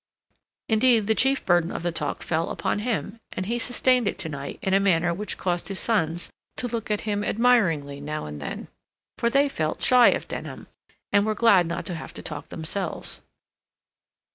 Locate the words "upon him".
2.49-3.19